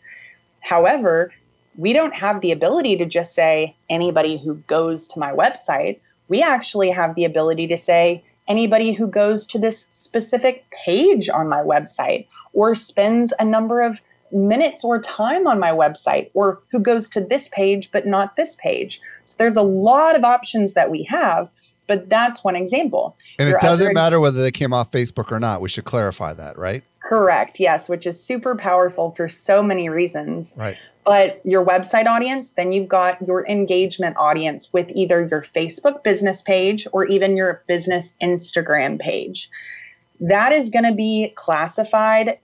[0.61, 1.33] However,
[1.75, 6.41] we don't have the ability to just say anybody who goes to my website we
[6.41, 11.59] actually have the ability to say anybody who goes to this specific page on my
[11.61, 17.07] website or spends a number of minutes or time on my website or who goes
[17.09, 18.99] to this page but not this page.
[19.25, 21.49] So there's a lot of options that we have,
[21.87, 23.15] but that's one example.
[23.39, 25.61] And Your it doesn't other- matter whether they came off Facebook or not.
[25.61, 26.83] We should clarify that, right?
[27.07, 27.59] Correct.
[27.59, 30.55] Yes, which is super powerful for so many reasons.
[30.57, 30.77] Right
[31.07, 36.41] but your website audience, then you've got your engagement audience with either your Facebook business
[36.41, 39.49] page or even your business Instagram page.
[40.19, 42.39] That is going to be classified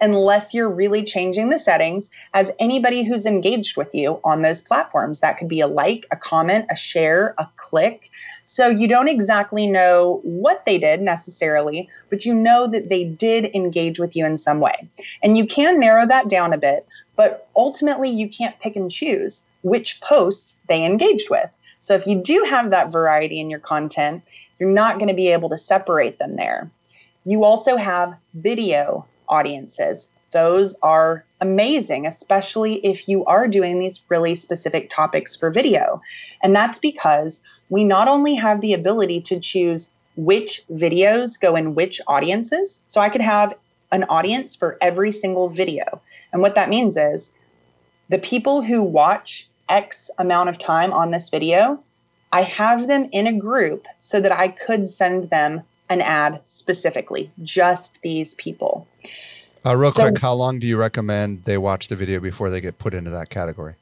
[0.00, 5.20] unless you're really changing the settings as anybody who's engaged with you on those platforms.
[5.20, 8.10] That could be a like, a comment, a share, a click.
[8.44, 13.54] So you don't exactly know what they did necessarily, but you know that they did
[13.54, 14.88] engage with you in some way.
[15.22, 16.86] And you can narrow that down a bit
[17.16, 21.50] but ultimately, you can't pick and choose which posts they engaged with.
[21.80, 24.22] So if you do have that variety in your content,
[24.58, 26.70] you're not going to be able to separate them there.
[27.24, 30.10] You also have video audiences.
[30.32, 36.02] those are amazing, especially if you are doing these really specific topics for video.
[36.42, 41.74] And that's because we not only have the ability to choose which videos go in
[41.74, 42.82] which audiences.
[42.88, 43.54] So I could have
[43.92, 46.00] an audience for every single video.
[46.32, 47.30] And what that means is
[48.08, 51.82] the people who watch X amount of time on this video,
[52.32, 57.30] I have them in a group so that I could send them an ad specifically,
[57.42, 58.86] just these people.
[59.64, 62.60] Uh, real so, quick, how long do you recommend they watch the video before they
[62.60, 63.74] get put into that category?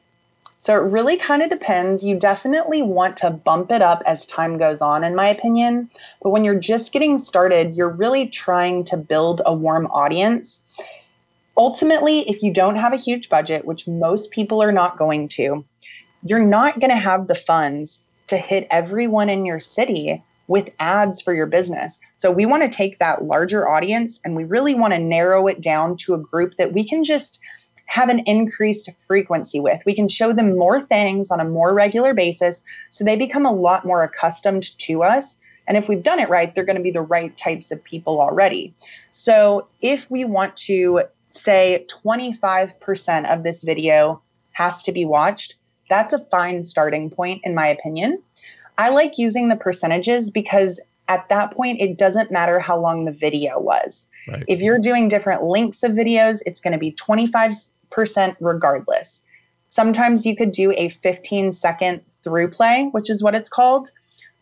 [0.64, 2.02] So it really kind of depends.
[2.02, 5.90] You definitely want to bump it up as time goes on, in my opinion.
[6.22, 10.62] But when you're just getting started, you're really trying to build a warm audience.
[11.54, 15.66] Ultimately, if you don't have a huge budget, which most people are not going to,
[16.22, 21.20] you're not going to have the funds to hit everyone in your city with ads
[21.22, 22.00] for your business.
[22.16, 25.60] So we want to take that larger audience and we really want to narrow it
[25.60, 27.40] down to a group that we can just
[27.86, 29.80] have an increased frequency with.
[29.86, 33.52] We can show them more things on a more regular basis so they become a
[33.52, 35.36] lot more accustomed to us.
[35.66, 38.20] And if we've done it right, they're going to be the right types of people
[38.20, 38.74] already.
[39.10, 44.20] So if we want to say 25% of this video
[44.52, 45.56] has to be watched,
[45.88, 48.22] that's a fine starting point, in my opinion.
[48.78, 53.12] I like using the percentages because at that point, it doesn't matter how long the
[53.12, 54.06] video was.
[54.26, 54.44] Right.
[54.48, 57.70] If you're doing different lengths of videos, it's going to be 25%
[58.40, 59.22] regardless.
[59.68, 63.90] Sometimes you could do a 15 second through play, which is what it's called.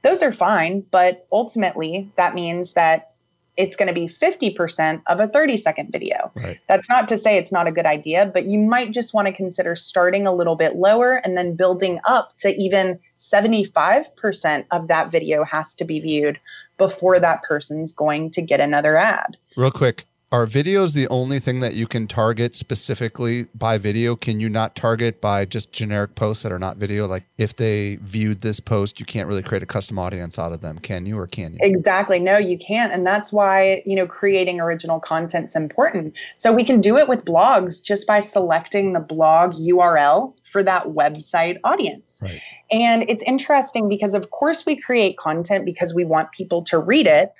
[0.02, 3.11] Those are fine, but ultimately that means that
[3.56, 6.30] it's going to be 50% of a 30 second video.
[6.34, 6.58] Right.
[6.68, 9.32] That's not to say it's not a good idea, but you might just want to
[9.32, 15.10] consider starting a little bit lower and then building up to even 75% of that
[15.10, 16.40] video has to be viewed
[16.78, 19.36] before that person's going to get another ad.
[19.56, 24.16] Real quick, are videos the only thing that you can target specifically by video?
[24.16, 27.06] Can you not target by just generic posts that are not video?
[27.06, 30.62] Like if they viewed this post, you can't really create a custom audience out of
[30.62, 31.58] them, can you or can you?
[31.60, 32.18] Exactly.
[32.18, 32.94] No, you can't.
[32.94, 36.14] And that's why, you know, creating original content is important.
[36.38, 40.86] So we can do it with blogs just by selecting the blog URL for that
[40.86, 42.20] website audience.
[42.22, 42.40] Right.
[42.70, 47.06] And it's interesting because of course we create content because we want people to read
[47.06, 47.34] it,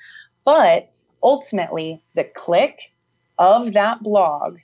[0.44, 0.91] but
[1.22, 2.92] ultimately the click
[3.38, 4.58] of that blog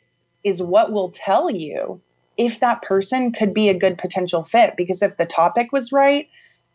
[0.44, 2.00] is what will tell you
[2.36, 4.74] if that person could be a good potential fit.
[4.76, 6.28] Because if the topic was right,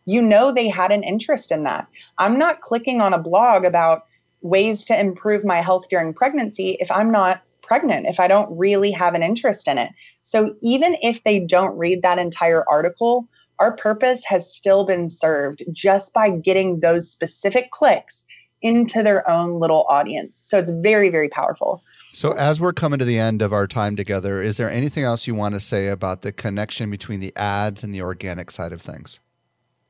[0.04, 1.86] you know they had an interest in that.
[2.18, 4.04] I'm not clicking on a blog about
[4.42, 8.90] ways to improve my health during pregnancy if I'm not pregnant, if I don't really
[8.90, 9.90] have an interest in it.
[10.22, 13.26] So even if they don't read that entire article,
[13.58, 18.26] our purpose has still been served just by getting those specific clicks
[18.64, 20.36] into their own little audience.
[20.36, 21.84] So it's very, very powerful.
[22.12, 25.26] So, as we're coming to the end of our time together, is there anything else
[25.26, 28.80] you want to say about the connection between the ads and the organic side of
[28.80, 29.20] things?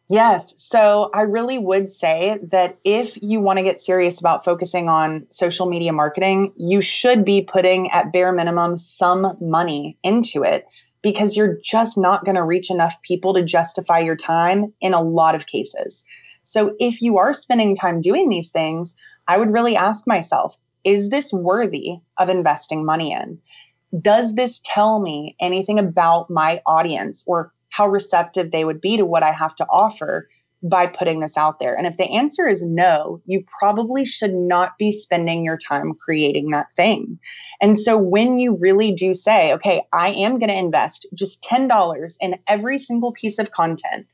[0.08, 0.54] Yes.
[0.56, 5.26] So I really would say that if you want to get serious about focusing on
[5.30, 10.66] social media marketing, you should be putting at bare minimum some money into it
[11.02, 15.02] because you're just not going to reach enough people to justify your time in a
[15.02, 16.04] lot of cases.
[16.45, 18.95] So if you are spending time doing these things,
[19.26, 23.38] I would really ask myself, is this worthy of investing money in?
[24.01, 29.07] Does this tell me anything about my audience or how receptive they would be to
[29.07, 30.28] what I have to offer
[30.62, 31.74] by putting this out there?
[31.74, 36.51] And if the answer is no, you probably should not be spending your time creating
[36.51, 37.18] that thing.
[37.61, 42.16] And so when you really do say, okay, I am going to invest just $10
[42.20, 44.07] in every single piece of content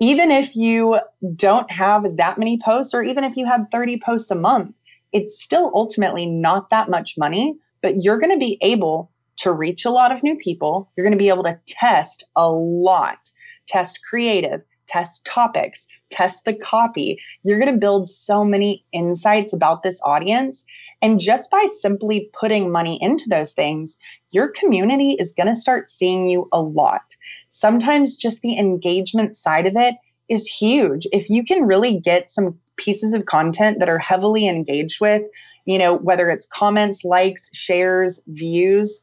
[0.00, 0.98] even if you
[1.36, 4.74] don't have that many posts, or even if you had 30 posts a month,
[5.12, 9.84] it's still ultimately not that much money, but you're going to be able to reach
[9.84, 10.90] a lot of new people.
[10.96, 13.30] You're going to be able to test a lot,
[13.68, 17.18] test creative, test topics, test the copy.
[17.42, 20.64] You're going to build so many insights about this audience.
[21.00, 23.98] And just by simply putting money into those things,
[24.32, 27.02] your community is going to start seeing you a lot.
[27.50, 29.94] Sometimes just the engagement side of it
[30.28, 31.06] is huge.
[31.12, 35.22] If you can really get some pieces of content that are heavily engaged with,
[35.66, 39.00] you know, whether it's comments, likes, shares, views,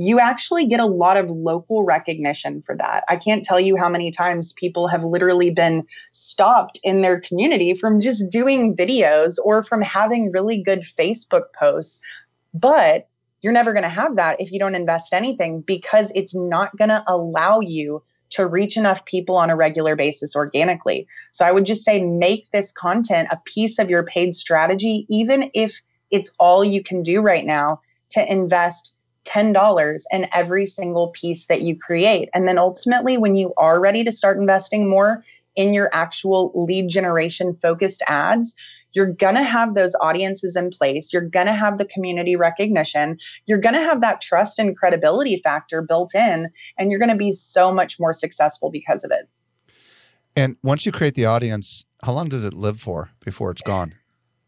[0.00, 3.02] you actually get a lot of local recognition for that.
[3.08, 7.74] I can't tell you how many times people have literally been stopped in their community
[7.74, 12.00] from just doing videos or from having really good Facebook posts.
[12.54, 13.08] But
[13.42, 16.90] you're never going to have that if you don't invest anything because it's not going
[16.90, 21.08] to allow you to reach enough people on a regular basis organically.
[21.32, 25.50] So I would just say make this content a piece of your paid strategy, even
[25.54, 25.80] if
[26.12, 27.80] it's all you can do right now
[28.10, 28.92] to invest
[29.28, 32.28] $10 in every single piece that you create.
[32.32, 35.22] And then ultimately, when you are ready to start investing more
[35.54, 38.54] in your actual lead generation focused ads,
[38.92, 41.12] you're going to have those audiences in place.
[41.12, 43.18] You're going to have the community recognition.
[43.46, 46.48] You're going to have that trust and credibility factor built in,
[46.78, 49.28] and you're going to be so much more successful because of it.
[50.34, 53.94] And once you create the audience, how long does it live for before it's gone?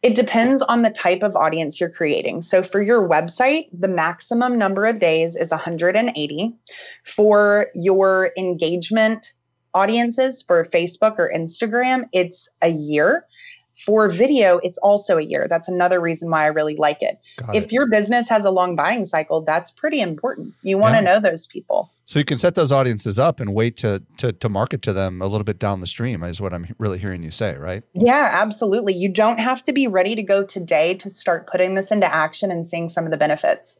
[0.03, 2.41] It depends on the type of audience you're creating.
[2.43, 6.55] So for your website, the maximum number of days is 180.
[7.05, 9.35] For your engagement
[9.75, 13.27] audiences for Facebook or Instagram, it's a year.
[13.85, 15.47] For video, it's also a year.
[15.49, 17.19] That's another reason why I really like it.
[17.37, 17.73] Got if it.
[17.73, 20.55] your business has a long buying cycle, that's pretty important.
[20.63, 21.15] You want to yeah.
[21.15, 21.91] know those people.
[22.05, 25.23] So you can set those audiences up and wait to, to to market to them
[25.23, 27.83] a little bit down the stream is what I'm really hearing you say, right?
[27.95, 28.95] Yeah, absolutely.
[28.95, 32.51] You don't have to be ready to go today to start putting this into action
[32.51, 33.79] and seeing some of the benefits.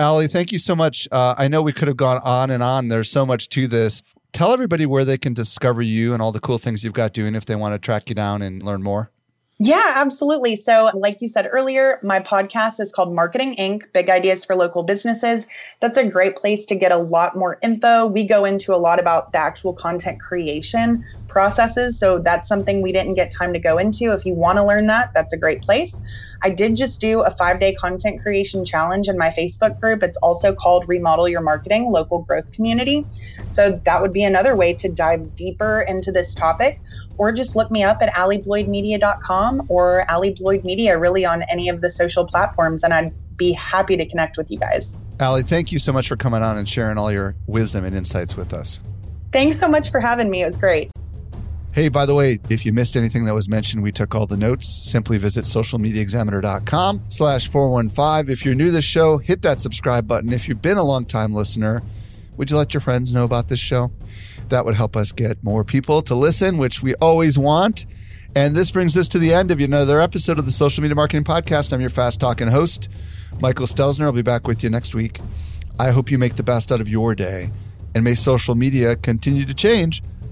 [0.00, 1.08] Allie, thank you so much.
[1.10, 2.88] Uh, I know we could have gone on and on.
[2.88, 4.02] There's so much to this
[4.32, 7.34] tell everybody where they can discover you and all the cool things you've got doing
[7.34, 9.10] if they want to track you down and learn more.
[9.60, 10.54] Yeah, absolutely.
[10.54, 13.92] So, like you said earlier, my podcast is called Marketing Inc.
[13.92, 15.48] Big Ideas for Local Businesses.
[15.80, 18.06] That's a great place to get a lot more info.
[18.06, 21.98] We go into a lot about the actual content creation processes.
[21.98, 24.12] So, that's something we didn't get time to go into.
[24.12, 26.00] If you want to learn that, that's a great place.
[26.42, 30.02] I did just do a five day content creation challenge in my Facebook group.
[30.02, 33.06] It's also called Remodel Your Marketing Local Growth Community.
[33.48, 36.80] So that would be another way to dive deeper into this topic,
[37.16, 41.80] or just look me up at alliebloydmedia.com or Allie Bloyd Media, really on any of
[41.80, 44.96] the social platforms, and I'd be happy to connect with you guys.
[45.20, 48.36] Allie, thank you so much for coming on and sharing all your wisdom and insights
[48.36, 48.80] with us.
[49.32, 50.42] Thanks so much for having me.
[50.42, 50.90] It was great.
[51.78, 54.36] Hey, by the way, if you missed anything that was mentioned, we took all the
[54.36, 54.66] notes.
[54.66, 58.32] Simply visit socialmediaexaminer.com slash 415.
[58.32, 60.32] If you're new to the show, hit that subscribe button.
[60.32, 61.84] If you've been a long time listener,
[62.36, 63.92] would you let your friends know about this show?
[64.48, 67.86] That would help us get more people to listen, which we always want.
[68.34, 71.22] And this brings us to the end of another episode of the Social Media Marketing
[71.22, 71.72] Podcast.
[71.72, 72.88] I'm your fast talking host,
[73.40, 74.06] Michael Stelzner.
[74.06, 75.20] I'll be back with you next week.
[75.78, 77.52] I hope you make the best out of your day
[77.94, 80.02] and may social media continue to change